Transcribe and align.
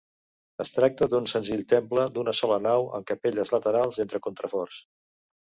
Es 0.63 0.71
tracta 0.77 1.07
d'un 1.11 1.27
senzill 1.33 1.61
temple 1.73 2.05
d'una 2.15 2.33
sola 2.39 2.57
nau 2.67 2.89
amb 3.01 3.07
capelles 3.13 3.53
laterals 3.59 4.01
entre 4.07 4.23
contraforts. 4.27 4.83